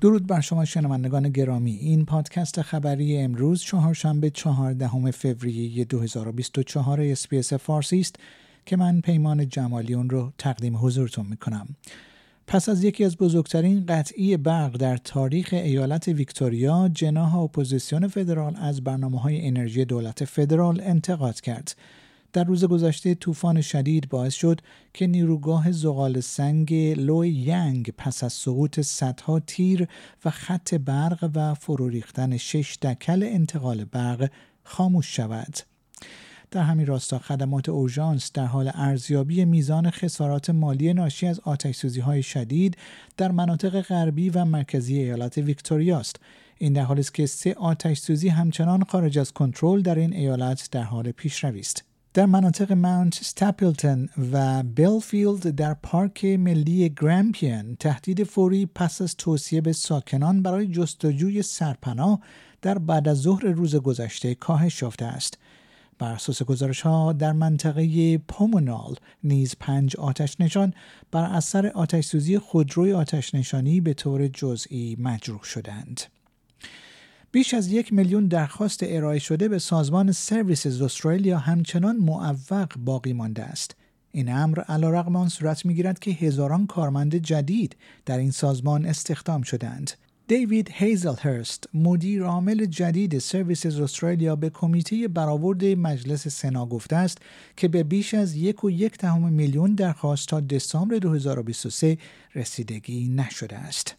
درود 0.00 0.26
بر 0.26 0.40
شما 0.40 0.64
شنوندگان 0.64 1.28
گرامی. 1.28 1.72
این 1.72 2.04
پادکست 2.04 2.62
خبری 2.62 3.16
امروز 3.16 3.62
چهارشنبه 3.62 4.30
چهاردهم 4.30 5.10
فوریه 5.10 5.84
2024 5.84 7.00
SBS 7.00 7.52
فارسی 7.52 8.00
است 8.00 8.16
که 8.66 8.76
من 8.76 9.00
پیمان 9.00 9.48
جمالی 9.48 9.94
اون 9.94 10.10
رو 10.10 10.32
تقدیم 10.38 10.76
حضورتون 10.76 11.26
می‌کنم. 11.26 11.66
پس 12.46 12.68
از 12.68 12.84
یکی 12.84 13.04
از 13.04 13.16
بزرگترین 13.16 13.86
قطعی 13.86 14.36
برق 14.36 14.76
در 14.76 14.96
تاریخ 14.96 15.48
ایالت 15.52 16.08
ویکتوریا 16.08 16.90
جناح 16.94 17.36
اپوزیسیون 17.36 18.08
فدرال 18.08 18.56
از 18.56 18.84
برنامه 18.84 19.20
های 19.20 19.46
انرژی 19.46 19.84
دولت 19.84 20.24
فدرال 20.24 20.80
انتقاد 20.80 21.40
کرد. 21.40 21.76
در 22.32 22.44
روز 22.44 22.64
گذشته 22.64 23.14
طوفان 23.14 23.60
شدید 23.60 24.08
باعث 24.08 24.34
شد 24.34 24.60
که 24.94 25.06
نیروگاه 25.06 25.72
زغال 25.72 26.20
سنگ 26.20 26.74
Loy 26.96 27.28
Yang 27.28 27.92
پس 27.98 28.24
از 28.24 28.32
سقوط 28.32 28.80
صدها 28.80 29.40
تیر 29.40 29.88
و 30.24 30.30
خط 30.30 30.74
برق 30.74 31.30
و 31.34 31.54
فرو 31.54 31.88
ریختن 31.88 32.36
شش 32.36 32.78
دکل 32.82 33.22
انتقال 33.22 33.84
برق 33.84 34.30
خاموش 34.64 35.16
شود. 35.16 35.56
در 36.50 36.62
همین 36.62 36.86
راستا 36.86 37.18
خدمات 37.18 37.68
اورژانس 37.68 38.32
در 38.32 38.44
حال 38.44 38.70
ارزیابی 38.74 39.44
میزان 39.44 39.90
خسارات 39.90 40.50
مالی 40.50 40.92
ناشی 40.92 41.26
از 41.26 41.40
آتش 41.40 41.84
های 41.84 42.22
شدید 42.22 42.76
در 43.16 43.32
مناطق 43.32 43.80
غربی 43.80 44.30
و 44.30 44.44
مرکزی 44.44 44.98
ایالت 44.98 45.38
ویکتوریا 45.38 45.98
است. 45.98 46.16
این 46.58 46.72
در 46.72 46.82
حالی 46.82 47.00
است 47.00 47.14
که 47.14 47.26
سه 47.26 47.54
آتش 47.54 47.98
سوزی 47.98 48.28
همچنان 48.28 48.84
خارج 48.84 49.18
از 49.18 49.32
کنترل 49.32 49.82
در 49.82 49.94
این 49.94 50.12
ایالت 50.12 50.68
در 50.70 50.82
حال 50.82 51.10
پیشروی 51.10 51.60
است. 51.60 51.87
در 52.14 52.26
مناطق 52.26 52.72
ماونت 52.72 53.14
ستاپلتن 53.14 54.08
و 54.32 54.62
بیلفیلد 54.62 55.50
در 55.50 55.74
پارک 55.74 56.24
ملی 56.24 56.88
گرامپین 56.88 57.76
تهدید 57.76 58.24
فوری 58.24 58.66
پس 58.66 59.02
از 59.02 59.16
توصیه 59.16 59.60
به 59.60 59.72
ساکنان 59.72 60.42
برای 60.42 60.66
جستجوی 60.66 61.42
سرپناه 61.42 62.20
در 62.62 62.78
بعد 62.78 63.08
از 63.08 63.18
ظهر 63.18 63.46
روز 63.46 63.76
گذشته 63.76 64.34
کاهش 64.34 64.82
یافته 64.82 65.04
است. 65.04 65.38
بر 65.98 66.12
اساس 66.12 66.42
گزارش 66.42 66.80
ها 66.80 67.12
در 67.12 67.32
منطقه 67.32 68.18
پومونال 68.18 68.94
نیز 69.24 69.54
پنج 69.60 69.96
آتش 69.96 70.40
نشان 70.40 70.74
بر 71.10 71.24
اثر 71.24 71.66
آتش 71.66 72.04
سوزی 72.04 72.38
خودروی 72.38 72.92
آتش 72.92 73.34
نشانی 73.34 73.80
به 73.80 73.94
طور 73.94 74.28
جزئی 74.28 74.96
مجروح 75.00 75.42
شدند. 75.42 76.00
بیش 77.32 77.54
از 77.54 77.68
یک 77.68 77.92
میلیون 77.92 78.26
درخواست 78.26 78.80
ارائه 78.82 79.18
شده 79.18 79.48
به 79.48 79.58
سازمان 79.58 80.12
سرویسز 80.12 80.82
استرالیا 80.82 81.38
همچنان 81.38 81.96
معوق 81.96 82.72
باقی 82.76 83.12
مانده 83.12 83.42
است. 83.42 83.76
این 84.12 84.32
امر 84.32 84.60
علیرغم 84.60 85.16
آن 85.16 85.28
صورت 85.28 85.66
می‌گیرد 85.66 85.98
که 85.98 86.10
هزاران 86.10 86.66
کارمند 86.66 87.14
جدید 87.14 87.76
در 88.06 88.18
این 88.18 88.30
سازمان 88.30 88.86
استخدام 88.86 89.42
شدند. 89.42 89.90
دیوید 90.28 90.70
هیزلهرست 90.72 91.68
مدیر 91.74 92.22
عامل 92.22 92.64
جدید 92.64 93.18
Services 93.18 93.80
Australia 93.80 94.36
به 94.36 94.50
کمیته 94.50 95.08
برآورد 95.08 95.64
مجلس 95.64 96.28
سنا 96.28 96.66
گفته 96.66 96.96
است 96.96 97.18
که 97.56 97.68
به 97.68 97.82
بیش 97.82 98.14
از 98.14 98.36
یک 98.36 98.64
و 98.64 98.70
یک 98.70 98.98
دهم 98.98 99.32
میلیون 99.32 99.74
درخواست 99.74 100.28
تا 100.28 100.40
دسامبر 100.40 100.96
2023 100.96 101.98
رسیدگی 102.34 103.08
نشده 103.08 103.56
است. 103.56 103.96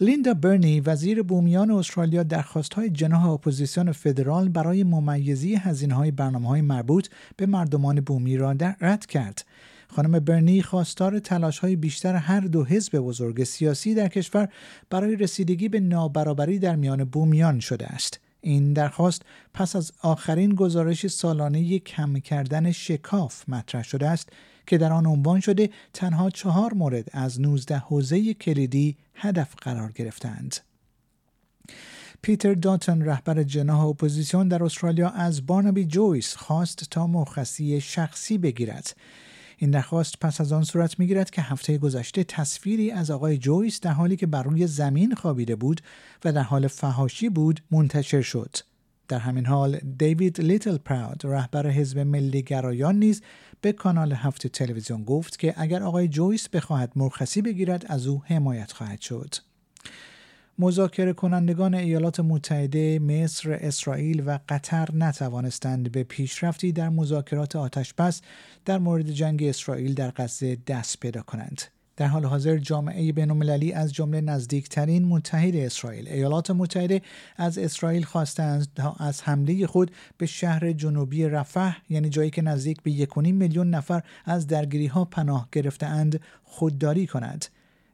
لیندا 0.00 0.34
برنی 0.34 0.80
وزیر 0.80 1.22
بومیان 1.22 1.70
استرالیا 1.70 2.22
درخواست 2.22 2.74
های 2.74 2.90
جناح 2.90 3.28
اپوزیسیون 3.28 3.92
فدرال 3.92 4.48
برای 4.48 4.84
ممیزی 4.84 5.54
هزینه 5.54 5.94
های 5.94 6.10
برنامه 6.10 6.48
های 6.48 6.60
مربوط 6.60 7.08
به 7.36 7.46
مردمان 7.46 8.00
بومی 8.00 8.36
را 8.36 8.54
رد 8.80 9.06
کرد. 9.06 9.44
خانم 9.88 10.18
برنی 10.18 10.62
خواستار 10.62 11.18
تلاش 11.18 11.58
های 11.58 11.76
بیشتر 11.76 12.14
هر 12.14 12.40
دو 12.40 12.64
حزب 12.64 12.98
بزرگ 12.98 13.44
سیاسی 13.44 13.94
در 13.94 14.08
کشور 14.08 14.48
برای 14.90 15.16
رسیدگی 15.16 15.68
به 15.68 15.80
نابرابری 15.80 16.58
در 16.58 16.76
میان 16.76 17.04
بومیان 17.04 17.60
شده 17.60 17.86
است. 17.86 18.20
این 18.40 18.72
درخواست 18.72 19.22
پس 19.54 19.76
از 19.76 19.92
آخرین 20.02 20.54
گزارش 20.54 21.06
سالانه 21.06 21.78
کم 21.78 22.18
کردن 22.18 22.72
شکاف 22.72 23.48
مطرح 23.48 23.82
شده 23.82 24.08
است 24.08 24.28
که 24.66 24.78
در 24.78 24.92
آن 24.92 25.06
عنوان 25.06 25.40
شده 25.40 25.70
تنها 25.92 26.30
چهار 26.30 26.74
مورد 26.74 27.08
از 27.12 27.40
19 27.40 27.76
حوزه 27.76 28.34
کلیدی 28.34 28.96
هدف 29.14 29.54
قرار 29.54 29.92
گرفتند. 29.92 30.56
پیتر 32.22 32.54
داتن 32.54 33.02
رهبر 33.02 33.42
جناح 33.42 33.80
اپوزیسیون 33.80 34.48
در 34.48 34.64
استرالیا 34.64 35.08
از 35.08 35.46
بارنابی 35.46 35.84
جویس 35.84 36.36
خواست 36.36 36.84
تا 36.90 37.06
مرخصی 37.06 37.80
شخصی 37.80 38.38
بگیرد. 38.38 38.96
این 39.58 39.70
درخواست 39.70 40.20
پس 40.20 40.40
از 40.40 40.52
آن 40.52 40.64
صورت 40.64 40.98
می‌گیرد 40.98 41.30
که 41.30 41.42
هفته 41.42 41.78
گذشته 41.78 42.24
تصویری 42.24 42.90
از 42.90 43.10
آقای 43.10 43.38
جویس 43.38 43.80
در 43.80 43.90
حالی 43.90 44.16
که 44.16 44.26
بر 44.26 44.42
روی 44.42 44.66
زمین 44.66 45.14
خوابیده 45.14 45.56
بود 45.56 45.80
و 46.24 46.32
در 46.32 46.42
حال 46.42 46.68
فهاشی 46.68 47.28
بود 47.28 47.60
منتشر 47.70 48.22
شد. 48.22 48.56
در 49.08 49.18
همین 49.18 49.46
حال 49.46 49.76
دیوید 49.98 50.40
لیتل 50.40 50.76
پراود 50.76 51.20
رهبر 51.24 51.66
حزب 51.66 51.98
ملی 51.98 52.42
گرایان 52.42 52.98
نیز 52.98 53.22
به 53.60 53.72
کانال 53.72 54.12
هفت 54.12 54.46
تلویزیون 54.46 55.04
گفت 55.04 55.38
که 55.38 55.54
اگر 55.56 55.82
آقای 55.82 56.08
جویس 56.08 56.48
بخواهد 56.48 56.92
مرخصی 56.96 57.42
بگیرد 57.42 57.84
از 57.88 58.06
او 58.06 58.22
حمایت 58.26 58.72
خواهد 58.72 59.00
شد. 59.00 59.34
مذاکره 60.58 61.12
کنندگان 61.12 61.74
ایالات 61.74 62.20
متحده، 62.20 62.98
مصر، 62.98 63.52
اسرائیل 63.52 64.22
و 64.26 64.38
قطر 64.48 64.88
نتوانستند 64.94 65.92
به 65.92 66.02
پیشرفتی 66.02 66.72
در 66.72 66.88
مذاکرات 66.88 67.56
آتشبس 67.56 68.20
در 68.64 68.78
مورد 68.78 69.10
جنگ 69.10 69.42
اسرائیل 69.42 69.94
در 69.94 70.10
غزه 70.10 70.56
دست 70.66 71.00
پیدا 71.00 71.22
کنند. 71.22 71.62
در 71.96 72.06
حال 72.06 72.24
حاضر 72.24 72.58
جامعه 72.58 73.12
بینالمللی 73.12 73.72
از 73.72 73.92
جمله 73.92 74.20
نزدیکترین 74.20 75.04
متحد 75.04 75.56
اسرائیل 75.56 76.08
ایالات 76.08 76.50
متحده 76.50 77.02
از 77.36 77.58
اسرائیل 77.58 78.04
خواستند 78.04 78.68
تا 78.74 78.96
از 78.98 79.22
حمله 79.22 79.66
خود 79.66 79.90
به 80.18 80.26
شهر 80.26 80.72
جنوبی 80.72 81.24
رفح 81.24 81.76
یعنی 81.90 82.08
جایی 82.08 82.30
که 82.30 82.42
نزدیک 82.42 82.82
به 82.82 82.90
1.5 82.90 83.16
میلیون 83.16 83.70
نفر 83.70 84.02
از 84.24 84.46
درگیری 84.46 84.86
ها 84.86 85.04
پناه 85.04 85.48
گرفتهاند 85.52 86.20
خودداری 86.44 87.06
کند. 87.06 87.44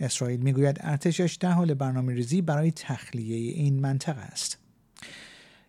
اسرائیل 0.00 0.40
می‌گوید 0.40 0.78
ارتشش 0.80 1.36
در 1.40 1.50
حال 1.50 1.74
برنامه 1.74 2.14
ریزی 2.14 2.42
برای 2.42 2.70
تخلیه 2.70 3.36
این 3.36 3.80
منطقه 3.80 4.20
است. 4.20 4.65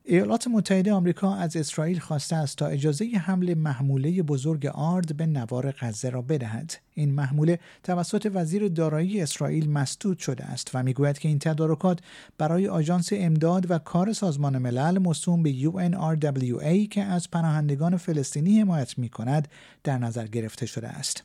ایالات 0.10 0.48
متحده 0.48 0.94
آمریکا 0.94 1.36
از 1.36 1.56
اسرائیل 1.56 2.00
خواسته 2.00 2.36
است 2.36 2.58
تا 2.58 2.68
اجازه 2.68 3.06
حمل 3.06 3.54
محموله 3.54 4.22
بزرگ 4.22 4.66
آرد 4.66 5.18
به 5.18 5.26
نوار 5.26 5.72
غزه 5.72 6.10
را 6.10 6.22
بدهد. 6.22 6.74
این 6.94 7.14
محموله 7.14 7.60
توسط 7.84 8.32
وزیر 8.34 8.68
دارایی 8.68 9.22
اسرائیل 9.22 9.70
مسدود 9.70 10.20
شده 10.20 10.46
است 10.46 10.72
و 10.74 10.84
می‌گوید 10.84 11.20
که 11.20 11.28
این 11.28 11.40
تدارکات 11.40 12.00
برای 12.38 12.68
آژانس 12.68 13.10
امداد 13.14 13.72
و 13.72 13.78
کار 13.78 14.14
سازمان 14.14 14.58
ملل 14.58 14.98
موسوم 14.98 15.44
به 15.44 15.54
UNRWA 15.54 16.88
که 16.92 17.04
از 17.04 17.32
پناهندگان 17.32 17.98
فلسطینی 17.98 18.62
حمایت 18.62 18.98
می 18.98 19.10
کند 19.10 19.48
در 19.84 19.98
نظر 19.98 20.28
گرفته 20.28 20.66
شده 20.66 20.88
است. 20.88 21.24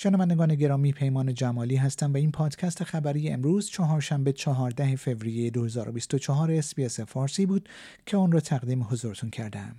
شنوندگان 0.00 0.54
گرامی 0.54 0.92
پیمان 0.92 1.34
جمالی 1.34 1.76
هستم 1.76 2.12
و 2.12 2.16
این 2.16 2.30
پادکست 2.30 2.84
خبری 2.84 3.30
امروز 3.30 3.70
چهارشنبه 3.70 4.32
14 4.32 4.96
فوریه 4.96 5.50
2024 5.50 6.52
SBS 6.52 7.00
فارسی 7.00 7.46
بود 7.46 7.68
که 8.06 8.16
اون 8.16 8.32
را 8.32 8.40
تقدیم 8.40 8.82
حضورتون 8.82 9.30
کردم. 9.30 9.76